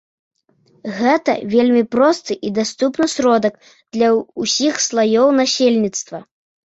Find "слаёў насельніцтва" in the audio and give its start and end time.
4.87-6.17